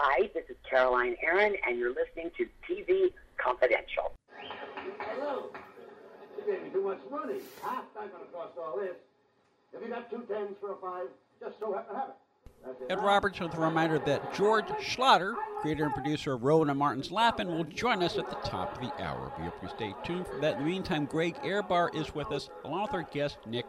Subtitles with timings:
[0.00, 4.12] Hi, this is Caroline Aaron, and you're listening to TV Confidential.
[5.00, 5.50] Hello.
[6.36, 7.40] You gave me too much money.
[7.60, 8.94] Half not going to cost all this.
[9.72, 11.08] Have you got two tens for a five?
[11.40, 12.14] Just so happen to have it.
[12.64, 12.92] That's it.
[12.92, 17.10] Ed Roberts with a reminder that George Schlatter, creator and producer of Rowan and Martin's
[17.10, 19.32] Laugh-In, will join us at the top of the hour.
[19.36, 20.58] Be up to stay tuned for that.
[20.58, 23.66] In the meantime, Greg Ehrbar is with us, along with our guest, Nick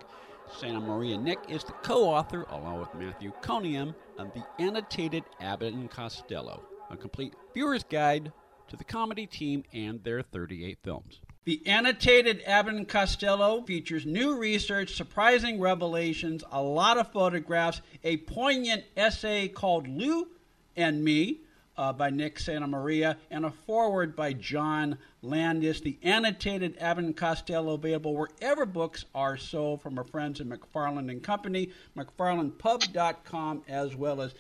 [0.58, 1.18] Santa Maria.
[1.18, 6.98] Nick is the co-author, along with Matthew Coniam, of the annotated Abbott and Costello, a
[6.98, 8.32] complete viewer's guide
[8.68, 11.22] to the comedy team and their 38 films.
[11.46, 18.18] The annotated Abbott and Costello features new research, surprising revelations, a lot of photographs, a
[18.18, 20.28] poignant essay called Lou
[20.76, 21.42] and Me,
[21.80, 25.80] uh, by Nick Santa Maria, and a foreword by John Landis.
[25.80, 31.24] The annotated and Costello available wherever books are sold from our friends at McFarland and
[31.24, 34.34] Company, McFarlandPub.com, as well as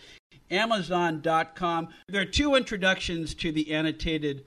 [0.51, 1.87] Amazon.com.
[2.09, 4.45] There are two introductions to the annotated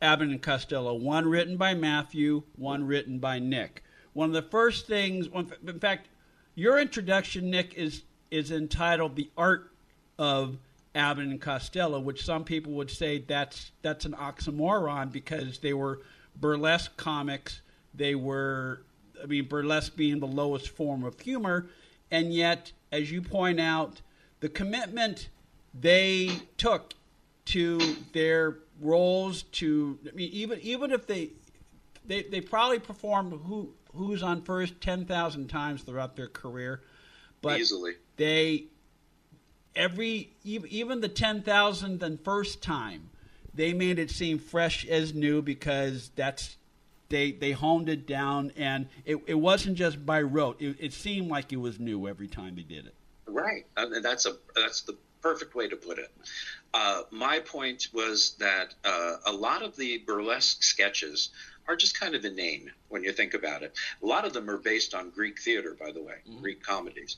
[0.00, 0.94] Abbott and Costello.
[0.94, 3.82] One written by Matthew, one written by Nick.
[4.12, 5.26] One of the first things,
[5.66, 6.08] in fact,
[6.54, 9.72] your introduction, Nick, is is entitled "The Art
[10.18, 10.58] of
[10.98, 16.00] Abbott and Costello," which some people would say that's that's an oxymoron because they were
[16.36, 17.60] burlesque comics.
[17.94, 18.82] They were,
[19.22, 21.68] I mean, burlesque being the lowest form of humor,
[22.10, 24.00] and yet, as you point out,
[24.40, 25.28] the commitment
[25.74, 26.94] they took
[27.46, 27.78] to
[28.12, 31.30] their roles to I mean even even if they
[32.06, 36.82] they, they probably performed who who's on first 10,000 times throughout their career
[37.40, 37.94] but Easily.
[38.16, 38.66] they
[39.78, 43.08] every even the 10,000th and first time
[43.54, 46.56] they made it seem fresh as new because that's
[47.08, 51.30] they they honed it down and it, it wasn't just by rote it, it seemed
[51.30, 52.94] like it was new every time they did it
[53.28, 56.10] Right, and that's a that's the perfect way to put it.
[56.72, 61.30] Uh, my point was that uh, a lot of the burlesque sketches
[61.66, 63.74] are just kind of inane when you think about it.
[64.02, 67.16] A lot of them are based on Greek theater, by the way, Greek comedies,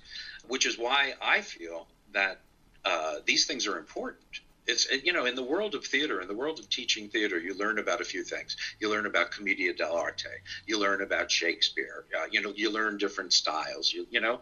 [0.49, 2.41] which is why I feel that
[2.85, 4.41] uh, these things are important.
[4.67, 7.55] It's you know in the world of theater, in the world of teaching theater, you
[7.55, 8.57] learn about a few things.
[8.79, 10.31] You learn about commedia dell'arte.
[10.67, 12.05] You learn about Shakespeare.
[12.17, 13.93] Uh, you know you learn different styles.
[13.93, 14.41] You you know,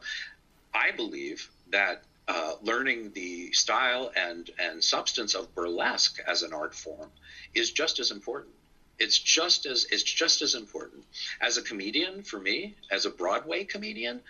[0.75, 6.75] I believe that uh, learning the style and and substance of burlesque as an art
[6.75, 7.11] form
[7.55, 8.55] is just as important.
[8.99, 11.05] It's just as it's just as important
[11.41, 14.21] as a comedian for me, as a Broadway comedian.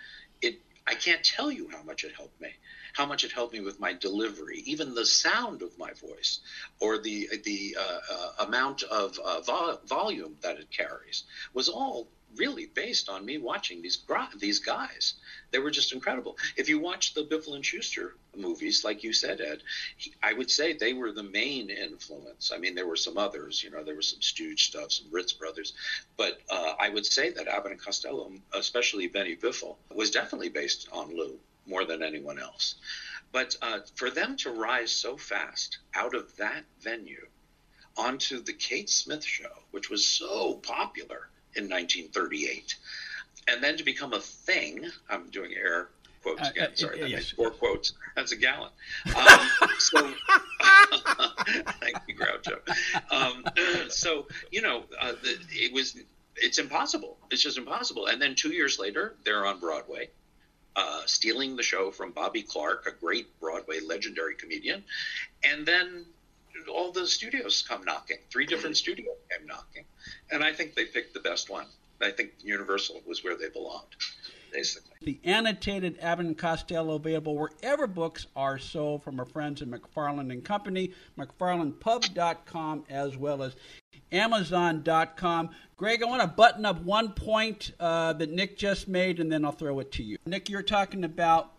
[0.41, 2.53] It I can't tell you how much it helped me,
[2.93, 6.39] how much it helped me with my delivery, even the sound of my voice,
[6.79, 11.23] or the the uh, uh, amount of uh, vol- volume that it carries
[11.53, 13.99] was all really based on me watching these
[14.37, 15.15] these guys.
[15.51, 16.37] They were just incredible.
[16.55, 19.63] If you watch the Biffle and Shooster movies, like you said, Ed,
[19.97, 22.51] he, I would say they were the main influence.
[22.53, 23.63] I mean, there were some others.
[23.63, 25.73] You know, there was some Stooge stuff, some Ritz brothers,
[26.17, 30.87] but uh, I would say that Abbott and Costello, especially Benny Biffle, was definitely based
[30.91, 31.39] on Lou
[31.69, 32.75] more than anyone else.
[33.31, 37.27] But uh, for them to rise so fast out of that venue
[37.95, 42.75] onto the Kate Smith show, which was so popular in 1938,
[43.47, 44.85] and then to become a thing.
[45.09, 45.89] I'm doing air
[46.23, 46.69] quotes Uh, again.
[46.71, 47.17] uh, Sorry, uh, that yes.
[47.19, 47.93] makes four quotes.
[48.15, 48.71] That's a gallon.
[49.15, 49.39] Um,
[49.79, 49.97] so,
[51.79, 52.59] thank you, Groucho.
[53.11, 53.43] Um,
[53.89, 55.97] so you know, uh, the, it was.
[56.41, 57.17] It's impossible.
[57.31, 58.05] It's just impossible.
[58.07, 60.09] And then two years later, they're on Broadway,
[60.79, 64.83] uh, stealing the show from Bobby Clark, a great Broadway legendary comedian,
[65.43, 66.05] and then
[66.73, 68.17] all the studios come knocking.
[68.31, 69.83] Three different studios came knocking,
[70.31, 71.65] and I think they picked the best one.
[72.01, 73.93] I think Universal was where they belonged,
[74.51, 74.91] basically.
[75.01, 80.43] The annotated Abbott Costello available wherever books are sold from our friends at McFarland and
[80.43, 83.55] Company, McFarlandPub.com, as well as
[84.11, 85.49] Amazon.com.
[85.77, 89.45] Greg, I want to button up one point uh, that Nick just made, and then
[89.45, 90.17] I'll throw it to you.
[90.25, 91.51] Nick, you're talking about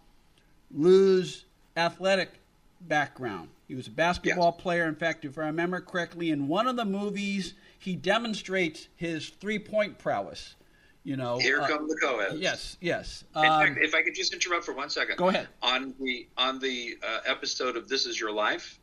[0.71, 1.45] Lou's
[1.77, 2.41] athletic
[2.83, 3.49] background.
[3.69, 4.63] He was a basketball yes.
[4.63, 4.87] player.
[4.87, 9.99] In fact, if I remember correctly, in one of the movies, he demonstrates his three-point
[9.99, 10.55] prowess.
[11.03, 13.25] You know, here uh, come the co Yes, yes.
[13.35, 15.17] Um, in fact, if I could just interrupt for one second.
[15.17, 15.49] Go ahead.
[15.63, 18.79] On the on the uh, episode of This Is Your Life,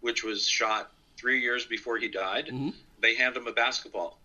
[0.00, 2.70] which was shot three years before he died, mm-hmm.
[3.00, 4.18] they hand him a basketball,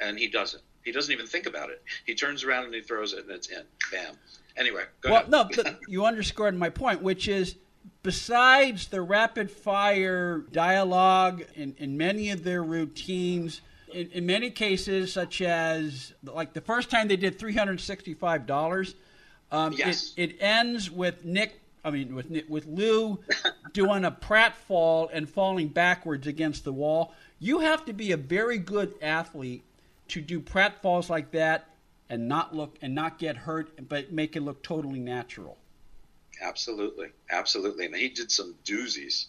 [0.00, 0.62] and he doesn't.
[0.82, 1.82] He doesn't even think about it.
[2.06, 3.62] He turns around and he throws it, and it's in.
[3.92, 4.14] Bam.
[4.56, 5.30] Anyway, well, ahead.
[5.30, 5.48] no,
[5.88, 7.56] you underscored my point, which is
[8.02, 13.60] besides the rapid fire dialogue in, in many of their routines,
[13.92, 18.46] in, in, many cases, such as like the first time they did three hundred sixty-five
[18.46, 18.94] dollars,
[19.50, 20.14] um, yes.
[20.16, 21.60] it, it ends with Nick.
[21.84, 23.20] I mean, with with Lou
[23.72, 27.14] doing a pratfall and falling backwards against the wall.
[27.38, 29.64] You have to be a very good athlete
[30.08, 31.70] to do pratfalls like that
[32.10, 35.56] and not look and not get hurt, but make it look totally natural.
[36.42, 39.26] Absolutely, absolutely, and he did some doozies.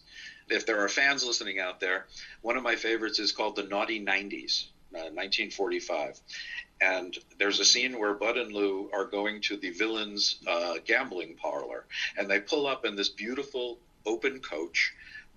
[0.52, 2.08] If there are fans listening out there,
[2.42, 6.20] one of my favorites is called the Naughty Nineties, uh, 1945,
[6.82, 11.36] and there's a scene where Bud and Lou are going to the villain's uh, gambling
[11.36, 11.86] parlor,
[12.18, 14.94] and they pull up in this beautiful open coach.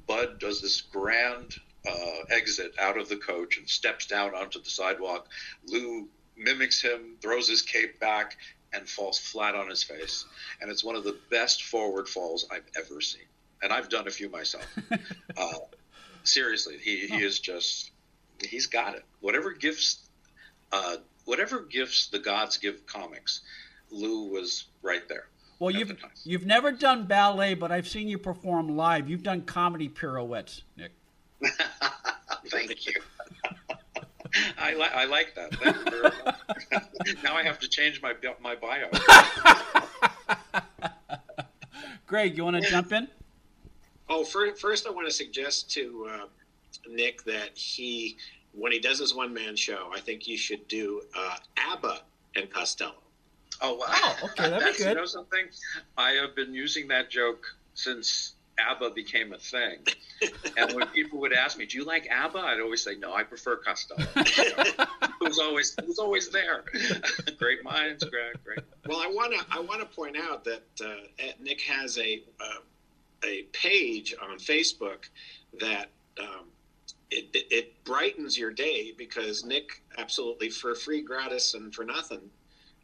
[0.09, 1.55] Bud does this grand
[1.89, 5.29] uh, exit out of the coach and steps down onto the sidewalk.
[5.69, 8.37] Lou mimics him, throws his cape back,
[8.73, 10.25] and falls flat on his face.
[10.61, 13.23] And it's one of the best forward falls I've ever seen.
[13.65, 14.67] And I've done a few myself.
[15.37, 15.53] uh,
[16.23, 17.93] seriously, he, he is just,
[18.47, 19.05] he's got it.
[19.21, 20.07] Whatever gifts,
[20.71, 23.41] uh, whatever gifts the gods give comics,
[23.91, 25.29] Lou was right there.
[25.59, 29.09] Well, you've you've never done ballet, but I've seen you perform live.
[29.09, 30.93] You've done comedy pirouettes, Nick.
[32.49, 33.01] Thank you.
[34.59, 37.17] I, li- I like that.
[37.23, 38.13] now I have to change my
[38.43, 38.91] my bio.
[42.07, 43.09] Greg, you want to jump in?
[44.09, 46.27] Oh, first, first I want to suggest to uh,
[46.89, 48.17] Nick that he,
[48.53, 52.01] when he does his one man show, I think you should do uh, ABBA
[52.37, 52.95] and Costello.
[53.61, 53.87] Oh, wow.
[53.89, 54.89] Oh, okay, that'd be good.
[54.91, 55.47] You know something?
[55.97, 59.79] I have been using that joke since ABBA became a thing.
[60.57, 63.23] and when people would ask me, "Do you like ABBA?" I'd always say, "No, I
[63.23, 64.89] prefer Costello." it
[65.21, 66.65] was always it was always there.
[67.39, 68.37] great minds, Greg.
[68.45, 68.61] Great.
[68.87, 72.61] Well, I want to I want to point out that uh, Nick has a uh,
[73.27, 75.09] a page on Facebook
[75.61, 75.87] that.
[76.19, 76.47] Um,
[77.11, 82.31] it, it, it, brightens your day because Nick absolutely for free, gratis, and for nothing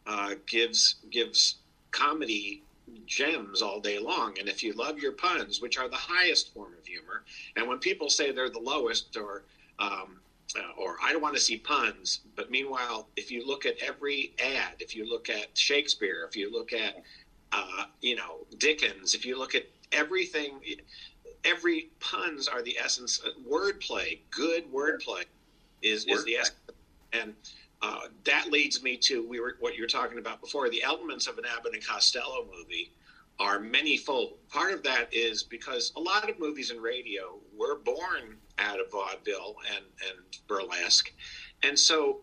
[0.07, 1.57] uh, gives gives
[1.91, 2.63] comedy
[3.07, 4.39] gems all day long.
[4.39, 7.25] And if you love your puns, which are the highest form of humor,
[7.57, 9.45] and when people say they're the lowest or
[9.79, 10.21] um,
[10.57, 14.33] uh, or I don't want to see puns, but meanwhile, if you look at every
[14.43, 17.03] ad, if you look at Shakespeare, if you look at
[17.53, 20.61] uh, you know Dickens, if you look at everything,
[21.45, 23.19] every puns are the essence.
[23.19, 25.25] Of wordplay, good wordplay,
[25.83, 26.59] is is the essence.
[27.13, 27.35] And
[27.83, 30.69] uh, that leads me to we were what you were talking about before.
[30.69, 32.93] The elements of an Abbott and Costello movie
[33.39, 34.35] are manyfold.
[34.51, 38.91] Part of that is because a lot of movies and radio were born out of
[38.91, 41.11] vaudeville and, and burlesque,
[41.63, 42.21] and so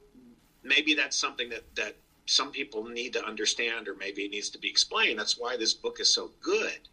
[0.63, 1.95] maybe that's something that that
[2.27, 5.17] some people need to understand, or maybe it needs to be explained.
[5.17, 6.87] That's why this book is so good.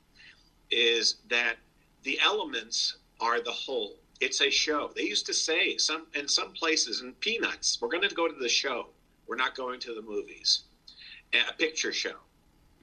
[0.74, 1.56] Is that
[2.02, 4.90] the elements are the whole it's a show.
[4.94, 8.34] They used to say some in some places in Peanuts, we're going to go to
[8.34, 8.86] the show.
[9.26, 10.64] We're not going to the movies.
[11.48, 12.16] A picture show.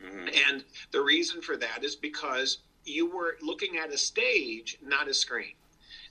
[0.03, 0.27] Mm-hmm.
[0.49, 5.13] And the reason for that is because you were looking at a stage, not a
[5.13, 5.53] screen.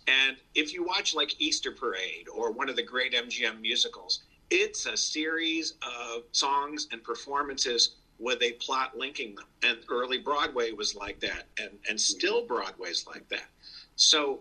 [0.07, 4.87] And if you watch like Easter Parade or one of the great MGM musicals, it's
[4.87, 9.47] a series of songs and performances with a plot linking them.
[9.63, 13.47] And early Broadway was like that, and, and still Broadway's like that.
[13.97, 14.41] So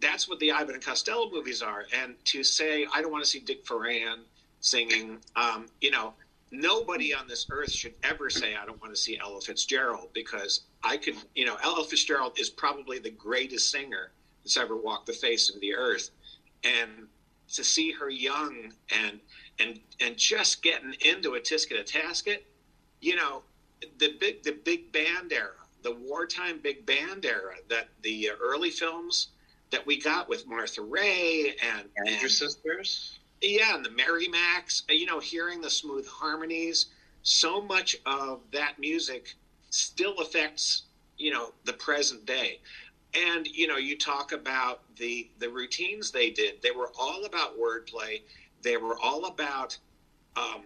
[0.00, 1.84] that's what the Abbott and Costello movies are.
[1.94, 4.22] And to say, I don't want to see Dick Foran
[4.60, 6.14] singing, um, you know,
[6.50, 10.62] nobody on this earth should ever say, I don't want to see Ella Fitzgerald because
[10.82, 14.10] I could, you know, Ella Fitzgerald is probably the greatest singer
[14.44, 16.10] that's ever walked the face of the earth.
[16.64, 17.06] And
[17.54, 19.20] to see her young and
[19.58, 22.38] and and just getting into a tisket a tasket,
[23.02, 23.42] you know,
[23.98, 25.50] the big the big band era,
[25.82, 29.28] the wartime big band era that the early films
[29.70, 33.18] that we got with Martha Raye and, and your sisters.
[33.42, 34.84] Yeah, and the Merry Macs.
[34.88, 36.86] You know, hearing the smooth harmonies.
[37.24, 39.34] So much of that music
[39.70, 40.84] still affects
[41.18, 42.60] you know the present day.
[43.14, 46.62] And you know, you talk about the the routines they did.
[46.62, 48.22] They were all about wordplay.
[48.62, 49.76] They were all about
[50.36, 50.62] um,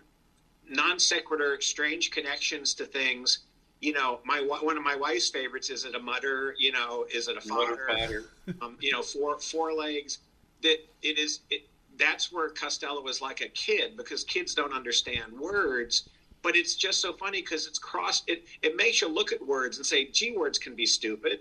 [0.68, 3.40] non sequitur, strange connections to things.
[3.80, 6.54] you know, my one of my wife's favorites is it a mutter?
[6.58, 8.24] You know, is it a fodder?
[8.62, 10.18] um, you know, four four legs.
[10.62, 11.40] That it is.
[11.50, 11.68] It,
[11.98, 16.08] that's where Costello was like a kid because kids don't understand words.
[16.42, 18.22] But it's just so funny because it's cross.
[18.26, 21.40] It it makes you look at words and say, "Gee, words can be stupid,"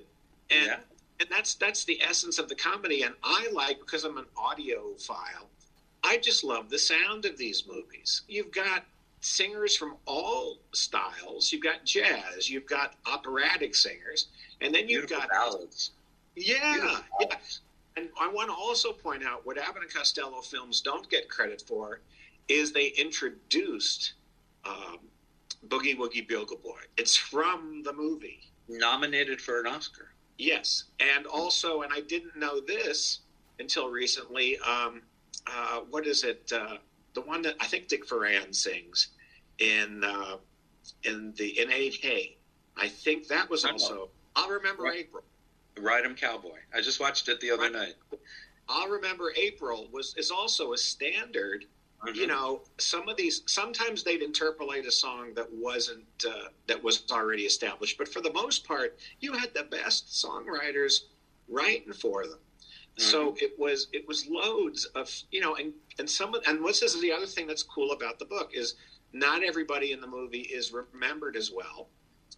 [0.50, 0.79] and yeah.
[1.20, 3.03] and that's that's the essence of the comedy.
[3.03, 5.48] And I like because I'm an audiophile.
[6.03, 8.24] I just love the sound of these movies.
[8.27, 8.84] You've got
[9.25, 11.51] singers from all styles.
[11.51, 14.27] You've got jazz, you've got operatic singers,
[14.62, 15.91] and then you've Beautiful got ballads.
[16.36, 17.27] Yeah, yeah.
[17.98, 21.63] And I want to also point out what Abbott and Costello films don't get credit
[21.65, 22.01] for
[22.50, 24.13] is they introduced
[24.63, 25.00] um,
[25.70, 26.82] Boogie Woogie Bugle Boy.
[26.98, 28.41] It's from the movie.
[28.67, 30.10] Nominated for an Oscar.
[30.38, 33.22] Yes, and also, and I didn't know this
[33.60, 34.60] until recently.
[34.60, 35.01] Um,
[35.48, 36.51] uh, what is it?
[36.53, 36.77] Uh,
[37.13, 39.10] the one that I think Dick Foran sings
[39.59, 40.38] in uh,
[41.03, 42.38] in the in Eight Hay.
[42.77, 44.09] I think that was also.
[44.35, 45.00] I'll remember right.
[45.00, 45.24] April.
[45.79, 46.57] Ride 'em Cowboy.
[46.74, 47.71] I just watched it the other right.
[47.71, 47.95] night.
[48.67, 51.65] I'll remember April was is also a standard.
[52.05, 52.15] Mm-hmm.
[52.19, 57.03] You know, some of these sometimes they'd interpolate a song that wasn't uh, that was
[57.12, 61.01] already established, but for the most part, you had the best songwriters
[61.47, 62.39] writing for them.
[62.97, 63.03] Mm-hmm.
[63.03, 66.79] So it was it was loads of you know and and some of, and what's
[66.79, 68.75] this is the other thing that's cool about the book is
[69.15, 71.88] not everybody in the movie is remembered as well.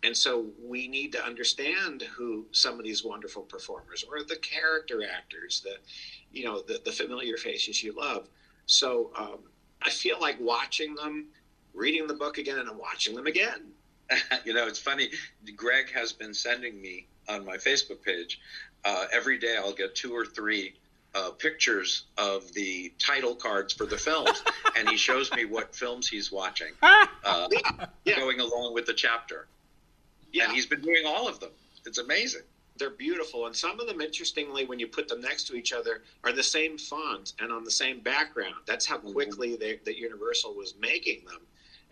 [0.04, 5.02] And so we need to understand who some of these wonderful performers or the character
[5.04, 5.78] actors, the,
[6.32, 8.28] you know, the, the familiar faces you love.
[8.68, 9.40] So um,
[9.82, 11.30] I feel like watching them,
[11.74, 13.72] reading the book again, and watching them again.
[14.46, 15.10] you know, it's funny.
[15.56, 18.40] Greg has been sending me on my Facebook page
[18.86, 19.58] uh, every day.
[19.58, 20.76] I'll get two or three
[21.18, 24.44] uh, pictures of the title cards for the films,
[24.78, 27.48] and he shows me what films he's watching, uh,
[28.06, 28.16] yeah.
[28.16, 29.48] going along with the chapter.
[30.32, 30.46] Yeah.
[30.46, 31.50] And he's been doing all of them.
[31.86, 32.42] It's amazing.
[32.78, 36.04] They're beautiful, and some of them, interestingly, when you put them next to each other,
[36.24, 38.56] are the same font and on the same background.
[38.68, 39.14] That's how mm-hmm.
[39.14, 39.62] quickly mm-hmm.
[39.62, 41.42] they, that Universal was making them,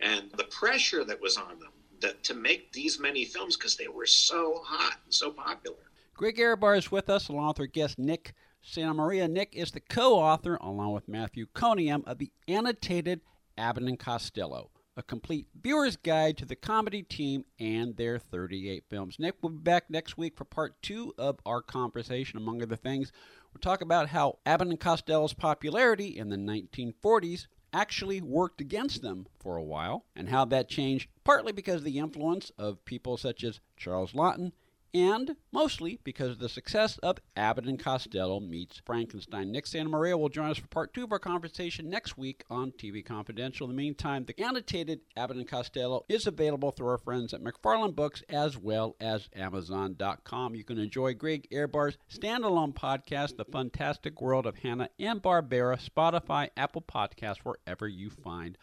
[0.00, 3.88] and the pressure that was on them that to make these many films because they
[3.88, 5.76] were so hot and so popular.
[6.14, 8.34] Greg Ehrbar is with us, along with our guest Nick
[8.68, 9.28] Santa Maria.
[9.28, 13.20] Nick is the co author, along with Matthew Coniam, of the annotated
[13.56, 19.18] Abbott and Costello, a complete viewer's guide to the comedy team and their 38 films.
[19.20, 23.12] Nick will be back next week for part two of our conversation, among other things.
[23.54, 29.26] We'll talk about how Abbott and Costello's popularity in the 1940s actually worked against them
[29.38, 33.44] for a while, and how that changed partly because of the influence of people such
[33.44, 34.50] as Charles Laughton
[34.94, 39.52] and mostly because of the success of Abbott and Costello meets Frankenstein.
[39.52, 42.72] Nick Santa Maria will join us for part two of our conversation next week on
[42.72, 43.68] TV Confidential.
[43.68, 47.94] In the meantime, the annotated Abbott and Costello is available through our friends at McFarland
[47.94, 50.54] Books as well as Amazon.com.
[50.54, 56.50] You can enjoy Greg Ehrbar's standalone podcast, The Fantastic World of Hanna and Barbera, Spotify,
[56.56, 58.56] Apple Podcasts, wherever you find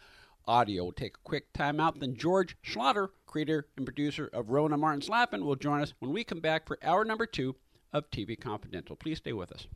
[0.46, 0.84] audio.
[0.84, 2.00] We'll take a quick timeout.
[2.00, 6.12] Then George Schlatter, creator and producer of Rowan and Martin's Laugh-In, will join us when
[6.12, 7.56] we come back for hour number two
[7.92, 8.96] of TV Confidential.
[8.96, 9.66] Please stay with us.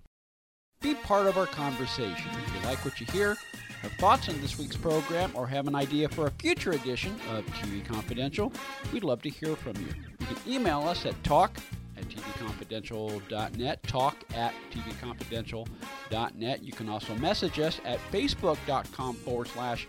[0.80, 2.30] Be part of our conversation.
[2.32, 3.36] If you like what you hear,
[3.82, 7.44] have thoughts on this week's program, or have an idea for a future edition of
[7.46, 8.52] TV Confidential,
[8.92, 9.88] we'd love to hear from you.
[10.20, 11.58] You can email us at talk
[11.96, 16.62] at tvconfidential.net, talk at tvconfidential.net.
[16.62, 19.88] You can also message us at facebook.com forward slash